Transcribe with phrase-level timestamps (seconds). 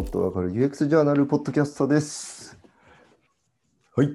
[0.00, 2.58] もっとわかる UX ジャーナルポッドキャストです。
[3.94, 4.08] はい。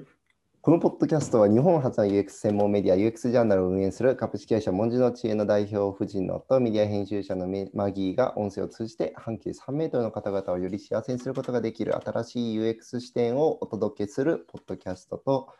[0.60, 15.50] このポッドキャストは日本初の UX 専門メディア UX ジャーナルを運営する株式会社文字の知恵の代表夫人のとメディア編集者のメマギーが音声を通じて半径3メートルの方々をより幸せにすることができる新しい UX 視点をお届けするポッドキャストと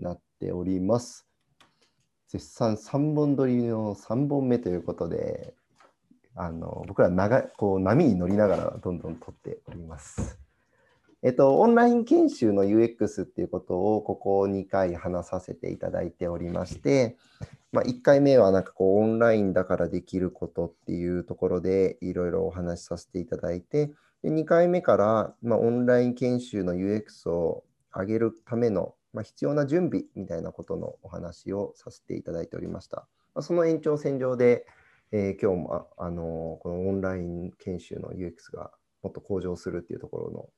[0.00, 1.28] なっております。
[2.26, 5.54] 絶賛3本撮りの3本目ということで、
[6.36, 10.38] あの僕ら長こう波に乗りながらどんどん撮っております。
[11.22, 17.16] えっと、オンライン研修の UX っていうことをここ2回話させていただいておりまして、
[17.72, 23.90] まあ、1回目はなんかこうオンラインだからできることっていうところでいろいろお話しさせていただいて、
[24.22, 33.08] で2回目から、まあ、オンライン研修の UX を上げるための、まあ、必要な準備みたいなことのお話をさせていただいておりました。
[33.34, 34.66] まあ、その延長線上で、
[35.18, 38.70] えー今日もああのこのオンライン研修の UX が
[39.02, 40.48] もっと向上するっていうところの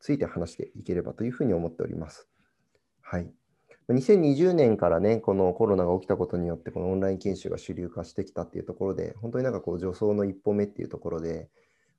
[0.00, 2.26] ついて話していければというふうに思っております。
[3.02, 3.30] はい。
[3.90, 11.50] 2020年からね、このコロナが起きたことによって、このオンライン研修が主流化してきたっていうところで、本当になんかこう、助走の一歩目っていうところで、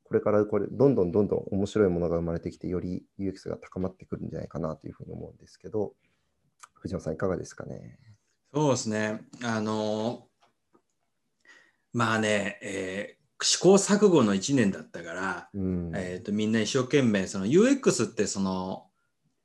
[0.06, 5.94] これからこれ、どんどんどんどん面白いものが生まれてきて、より UX が高まってくるんじゃないかなというふうに思うんですけど、
[6.76, 8.00] 藤野さん、いかがですかね？
[8.54, 9.22] そうですね。
[9.44, 10.28] あの
[11.94, 15.92] まあね、えー試行錯誤の1年だったから、うん。
[15.96, 18.86] えー、とみんな一生懸命その UX ってその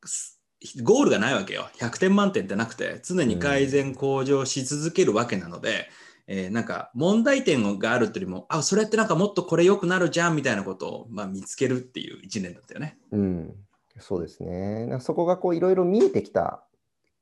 [0.04, 0.38] す
[0.82, 5.88] ゴールがないわけよ100点満点ってなくて常に改善向上し続けるわけなので、
[6.26, 12.98] えーなんか問題点があるっていうよりもあそれってなんかもっとこれ良くなるじゃんみたいなことを、まあ、見つけるっていう1年だったよね。
[13.12, 13.54] うん、
[13.98, 14.98] そうですね。
[15.00, 16.62] そこがこういろいろ見えてきた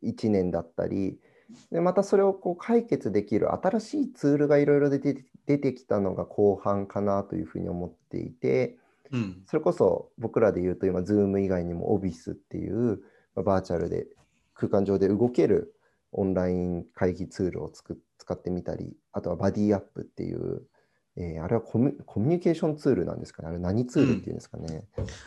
[0.02, 1.18] 1年だったり、
[1.70, 8.78] でまたそれをこう解決できる新しいツールがいろいろ出て出てきたのが後半かなというふうに思っていて、
[9.10, 13.02] うんそれこそ僕らで言うと今、Zoom 以外にも Obis っていう
[13.34, 14.06] まあバーチャルで
[14.54, 15.74] 空間上で動ける
[16.12, 20.62] オンライン会議ツールをつく使ってみたり、あとはバディアップっていう、
[21.16, 23.48] えーあれはコミュコミュニケーションツールなんですかね。
[23.48, 24.84] あれ何ツールっていうんですかね。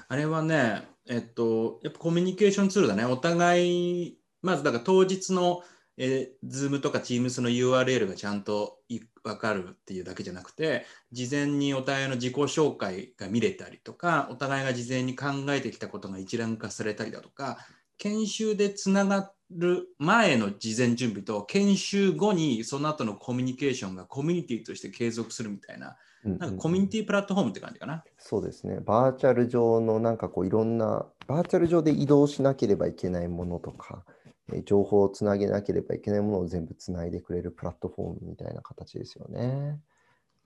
[0.08, 3.06] あれはね、えっと、やっぱコミュニケーションツールだね。
[3.06, 5.62] お互い、まずだから当日の、
[5.98, 17.58] えー、Zoom とか Teams の URL がちゃんとい分かるっていうだけじゃなくて、事前にお互いの自己紹介が見れたりとか、お互いが事前に考えてきたことが一覧化されたりだとか、
[17.98, 25.98] 研修でつながる前の事前準備と研修後にその後のコミュニケーションがコミュニティとして継続するみたいな、うんうん
[26.40, 28.04] なんかコミュニティプラットフォームって感じかな？
[28.18, 28.80] そうですね。
[28.84, 34.17] バーチャル上のなんかこういろんな、バーチャル上で移動しなければいけないものとか、えー
[34.66, 39.80] 情報をつなげなければいけないものを全部つないでくれるプラットフォームみたいな形ですよね。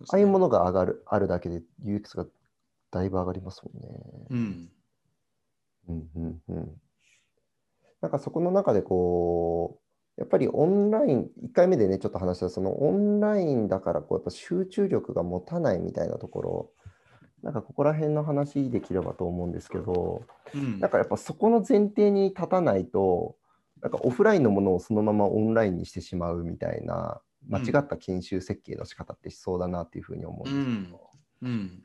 [0.09, 2.25] ああいうものが上がる、あるだけで UX が
[2.89, 3.89] だいぶ上がりますもんね。
[4.29, 4.69] うん。
[5.89, 6.81] うんうんうん。
[8.01, 9.79] なんかそこの中でこ
[10.17, 16.71] う、やっぱりオンライン、1回目でね、ちょっと話したそのオンラインだからこう、やっぱ集中力が持たないみたいなところ、
[17.43, 20.23] なんかここら辺の話できればと思うんですけど、
[20.53, 23.35] うんなんかやっぱそこの前提に立たないと、
[23.81, 31.09] なんかオフラインのものをそのままオンラインにしてしまうみたいな、間違った研修設計の仕方ってしそうだなっていうふうに思うんですけど、
[31.41, 31.83] うん。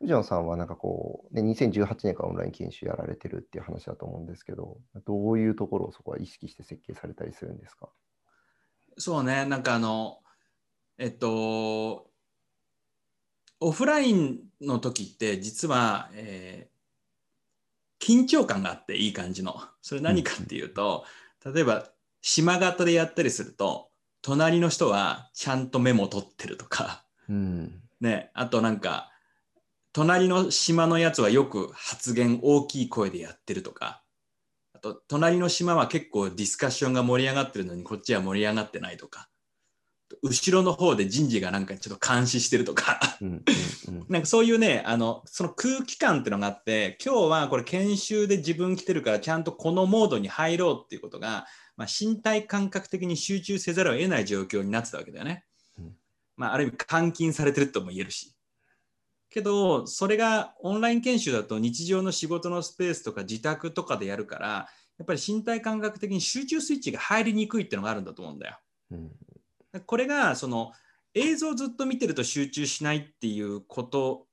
[0.00, 7.90] 藤野さんはなんかこう、ね、2018年からオンライン研修やられてるっていう話だと思うんですけど、どういうところをそこは意識して設計されたりするんですか？
[8.98, 10.18] そうね、なんかあの、
[10.98, 12.10] えっと、
[13.60, 16.69] オフラインの時って実は、えー
[18.00, 19.60] 緊張感があっていい感じの。
[19.82, 21.04] それ何かっていうと、
[21.54, 21.88] 例えば
[22.22, 23.90] 島型でやったりすると、
[24.22, 27.80] 隣の人はちゃんとメモ取ってるとか、うん。
[28.00, 29.10] ね、あとなんか、
[29.92, 34.02] 隣の島のやつはよく発言大きい声でやってるとか、
[34.74, 39.29] あと隣の島は結構ディスカッションが盛り上がってるのにこっちは盛り上がってないとか、
[40.22, 43.00] 後ろの方で人事がなんかちょっと監視してるとか、
[44.08, 51.46] なんかそういうね、あの、その空気感っていうのがあって、今日はこれ研修で自分来てるからちゃんとこのモードに入ろうっていうことが、
[51.76, 55.44] まあ、身体感覚的に集中せざるを得ない状況になってたわけだよね。
[55.78, 55.92] うん
[56.36, 58.34] まあ、ある意味監禁されてるとも言えるし。
[59.30, 64.68] けど、それがオンライン研修だと日常の仕事のスペースとか自宅とかでやるから、
[64.98, 68.58] やっぱり身体感覚的に集中スイッチが入りにくいっていうのがあるんだと思うんだよ。
[68.90, 69.10] うん
[69.86, 70.72] これがその
[71.14, 74.26] 映像をずっと見てると集中しないっていうこと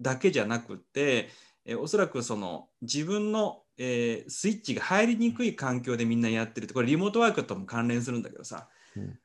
[0.00, 1.30] だけじゃなくて、
[1.64, 8.68] えおそらくその自分の、えースイッチが入りにくい環境でみんなやってるってこれリモートワークとも関連するんだけどさ、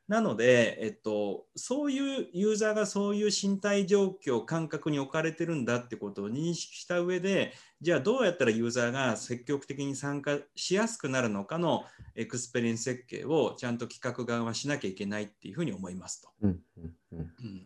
[0.08, 11.84] なので、えっと、そういうユーザーがそういう身体状況、感覚に置かれてるんだってことを認識した上で、じゃあどうやったらユーザーが積極的に参加しやすくなるのかの
[12.14, 16.28] experience 設計をちゃんと企画側はしなきゃいけないっていうふうに思いますと。
[16.42, 16.60] うん。
[17.12, 17.64] うん。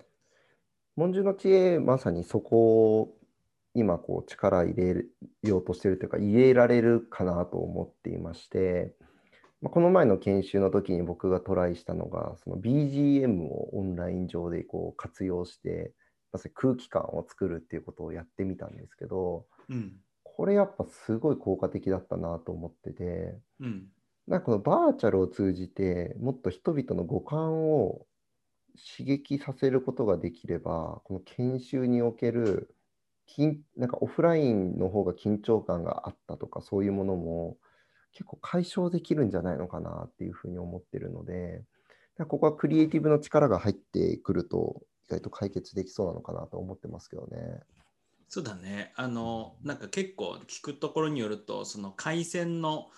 [0.96, 3.14] 文殊の知恵、まさにそこを
[3.74, 5.04] 今こう力入れ
[5.42, 8.94] ようとしてるというか、入れられるかなと思っていまして、
[9.60, 15.92] まあこの前の研修の時に僕がトライしたのが、その BGM をオンライン上でこう活用して、
[16.32, 19.96] まさに空気感を作るっていうことをやってみたんですけど、うん。
[20.22, 23.86] これやっぱすごい効果的だったなと思ってて、うん。
[24.28, 28.06] なんかこのバーチャルを通じてもっと人々の五感を
[28.96, 32.74] 刺激させることができれば、この研修における
[33.28, 37.56] 緊なんかオフラインの方が緊張感があったとかそういうものも
[38.12, 41.62] 結構解消できるんじゃないのかなっていうふうに思ってるので、
[42.28, 47.60] ここはクリエイティブの力が入ってくると意外と解決できそうなのかなと思ってますけどね。
[48.28, 48.92] そうだね。
[48.96, 52.88] あの、なんか結構聞くところによると、その回線の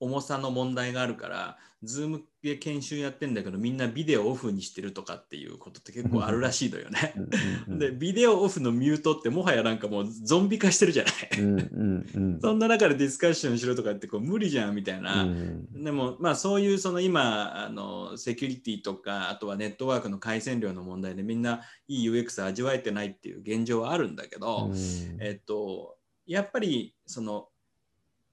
[0.00, 7.14] 重さの問題があるから、ズームで研修やってんだけど、みんなビデオオフにしてるとかっていうことって結構あるらしいのよね。
[7.78, 11.14] で、ビデオオフのミュートってもはやなんかもうゾンビ化してるじゃない？
[12.42, 15.22] そんな中でディスカッションしろとかってこう無理じゃんみたいな。
[15.22, 24.76] うんでもまあそういうその今あのセキュリティとかあとはネットワークの回線量の問題でみんないい UX 味わえてないっていう現状はあるんだけど、うん。
[25.20, 25.96] えっと
[26.26, 27.48] やっぱりその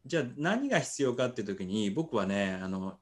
[0.06, 3.00] じゃあ何が必要かっていう時に僕はねあの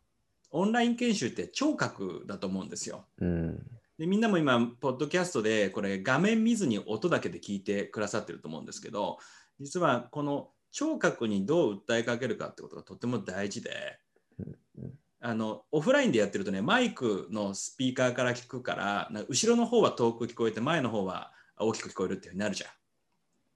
[0.51, 3.05] オンライン研修って聴覚だと思うんですよ。
[3.19, 3.65] うん
[3.97, 9.19] でみんなも今ポッドキャストでこれ画面見ずに音だけで聞いてくださってると思うんですけど
[9.59, 13.99] 実はこの聴覚にどう訴えかけるかってことがとても大事で
[14.39, 14.93] うんうん
[15.25, 22.69] あのオフラインでやってるとねマイクのスピーカーから聞くからな後ろの方は遠く聞こえて前の方は大きく聞こえるっていうふうになるじゃん。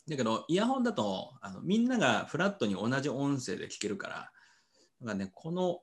[0.09, 4.31] だけどイヤホンだとあのみんながフラットに同じ音声で聞けるからだか
[5.01, 5.79] らねこの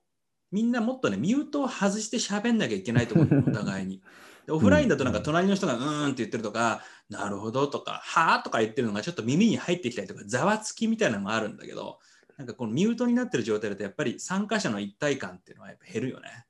[0.51, 4.03] みんなもっとねミュートを外して喋んなきゃいけないと思うの お互いに。
[4.47, 11.99] でオフラインだとなんか隣の人がうーんって言ってるとか、なるほどとか、はあとか言ってるのがちょっと耳に入ってきたりとか、ざわつきみたいなのもあるんだけど、
[12.37, 16.47] なんかこのミュートになってる状態だとやっぱり参加者の一体感っていうのはやっぱ減るよね。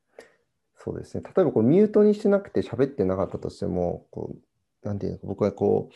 [0.77, 1.23] そうですね。
[1.25, 5.95] 例えばこうミュートにしてなくて喋ってなかったとしても、こう、なんていうのか、僕はこう、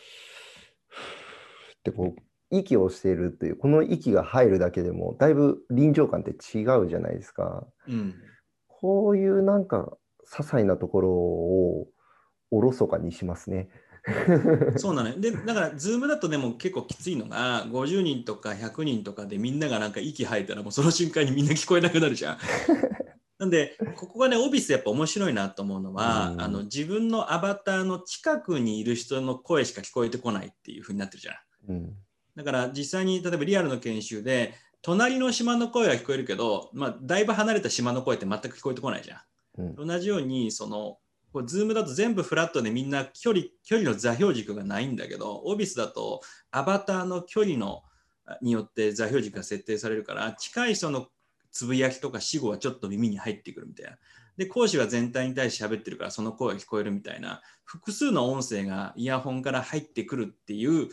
[1.79, 2.21] ってこう、
[2.51, 7.65] 息をしているという、この息が入るだけでも、だいぶ臨場感って違うじゃないですか。
[7.87, 8.15] うん。
[8.67, 9.97] こういうなんか、
[10.31, 11.87] 些細なところを
[12.51, 13.69] おろそかにしますね。
[14.77, 15.19] そうなのよ。
[15.19, 22.37] で、だから、ズームだとでも結構きついのが、50人とか100人とかでみんながなんか息吐いたら、もうその瞬間にみんな聞こえなくなるじゃん。
[23.37, 31.35] なんで、ここがね、オフィスやっぱ面白いなと思うのは、うんあの自分のアバターの近くにいる人の声しか聞こえてこないっていう風になってるじゃん。
[31.69, 31.95] うん。
[32.35, 39.19] だから実際に例えばリアルの研修で、隣の島の声は聞こえるけど、まあ、だいぶ離れた島の声って全く聞こえてこないじゃん。
[39.57, 40.99] うん同じようにその
[41.33, 47.83] こうズームだと全部フラットでみんな距離距離の座標軸がないんだけどオフィスだとアバターの距離の
[48.25, 51.07] あによって座標軸が設定されるから近い人の
[51.51, 53.97] つぶやきとか死後はちょっと耳に入ってくるみたいな。
[54.37, 60.87] で講師は全体に対して喋ってるからその声が聞こえるみたいな複数の音声がイヤホンから入ってくるっていう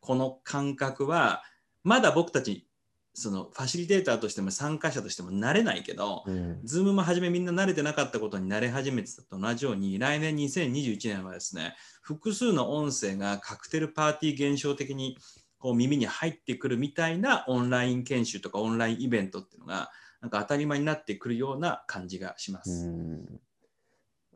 [0.00, 1.42] この感覚は
[1.84, 2.66] まだ僕たち
[3.12, 6.60] そのファシリテーターとしても参加者としても慣れないけど、うん。
[6.64, 15.18] ズームも初めみんな慣れてなかったことに慣れ始めてたと同じように、来年2021年はですね、複数の音声がカクテルパーティー現象的に
[15.58, 19.90] こう耳に入ってくるみたいなオンライン研修とかオンラインイベントっていうのが、
[20.20, 22.86] なんか当たり前になってくるような感じがしまうす。
[22.88, 23.40] ん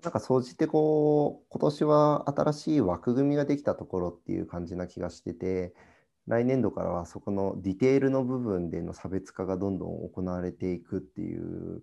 [0.05, 5.73] なんか総じてこう今年は新しい枠組みができたところっていう感じな気がしてて
[6.27, 11.83] 来年度からはそこのディテールの部分での差別化がどんどん行われていくっていう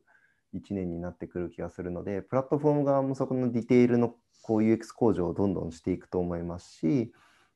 [0.53, 4.13] 1年になってくる気がするのでプラットフォーム側もそこのディテールの
[4.43, 7.11] こう UX 向上をどんどんしていくと思いますし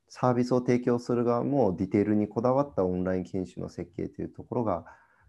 [0.08, 4.84] サービスを提供する側もディテールにこだわったオンライン研修の設計というところが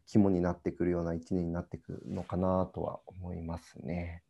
[0.08, 4.24] 肝になってくるような1年になってくるのかなとは思いますね。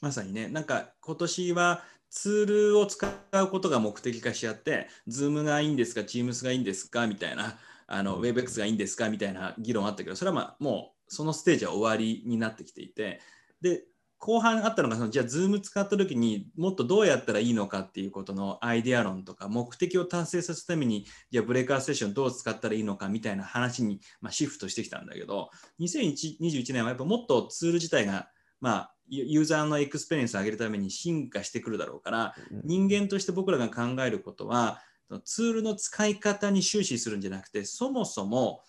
[0.00, 13.20] まさにね、なんか今年はツールを使うことが目的化しちゃって、Zoom がいいんですか、Teams がいいんですかみたいな、あの WebEx がいいんですかみたいな議論あったけど、それはまあもうそのステージは終わりになってきていて、
[13.60, 13.84] で、
[14.20, 25.50] 後半あったのがその、じゃあ Zoom 使った時にもっとどうやったらいいのかっていうことのアイデア論とか、目的を達成させるために、じゃあブレーカーセッションどう使ったらいいのかみたいな話に、まあ、シフトしてきたんだけど、
[25.80, 28.28] 2021年はやっぱもっとツール自体が
[28.60, 32.34] まあ、ユーザーの experience を上げるために進化してくるだろうから、
[32.64, 34.80] 人間として僕らが考えることは、
[35.24, 38.62] ツールの使い方に終始するんじゃなくて、そもそも、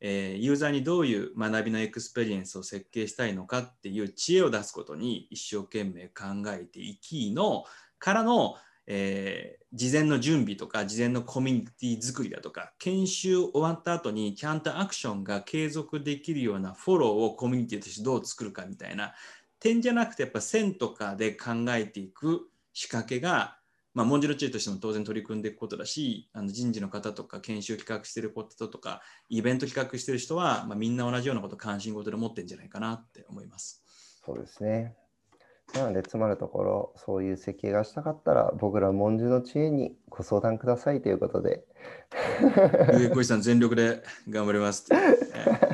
[0.00, 7.64] えー、ユーザーにどういう学びの experience を設計したいのかっていう知恵を出すことに一生懸命考えていきの
[7.98, 8.54] からの、
[8.86, 19.14] えー、事前の準備とか事前のコミュニティ作りだとか研修終わった後にちゃんとアクションが継続できるようなフォローをコミュニティとしてどう作るかみたいな
[19.60, 23.58] 点じゃなくてやっぱ線とかで考えていく仕掛けが
[23.98, 33.82] まあ、文字の知恵としても当然取り組んでいくことだし、あの人事の方とか研修企画してることとか、イベント企画してる人は、まあ、みんな同じようなこと関心事で持ってるんじゃないかなって思います。
[34.24, 34.94] そうですね。
[35.74, 41.64] なので、つまるところ、そういう設計がしたかったら、僕ら文字の知恵にご相談くださいということで。
[42.94, 45.67] 上小石さん、全力で頑張りますって。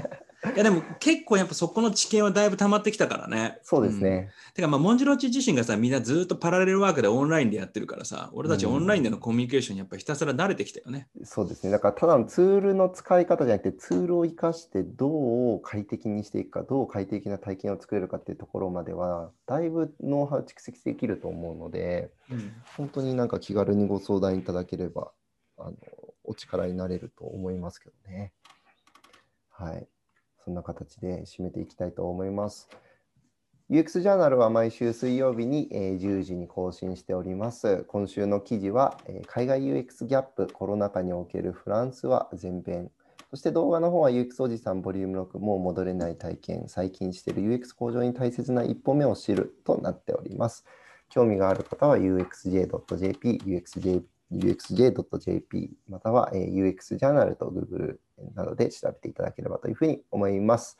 [0.54, 3.58] いやでも結構やっぱそこの知見はだいぶ溜まってきたからね。
[3.62, 4.30] そうですね。
[4.48, 11.08] うん、てかまあ、モンジロチ自身がさ、みんなずっとパラレルワークでオンラインでやってるからさ、俺たちオンラインでのコミュニケーションにやっぱひたすら慣れてきたよね。
[11.24, 11.72] そうですね。
[11.72, 25.10] だからただのツールの使い方じゃなくて、ツールを生かしてどう快適にしていくか、どう快適な体験を作れるかっていうところまでは、だいぶノウハウ蓄積できると思うので、うん、本当になんか気軽にご相談いただければ、
[25.58, 25.76] あの
[26.24, 28.32] お力になれると思いますけどね。
[29.50, 29.86] はい。
[30.44, 32.68] そんな形で締めていきたいと思います。
[33.70, 37.84] UX ジャーナルは毎週水曜日に10時に更新しております。
[37.88, 42.90] 今週の記事は海外 UX ギャップ、コロナ禍におけるフランスは前編。
[43.30, 50.66] そして動画の方は UX おじさんボリューム6もう戻れない体験、最近している UX 向上に大切な一歩目を知るとなっております。
[51.08, 57.96] 興味がある方は uxj.jp、uxjp uxj.jp または UX ジャーナルと Google
[58.34, 60.78] などで調べていただければというふうに思います。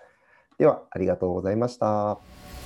[0.59, 2.64] では、ありがとうございました。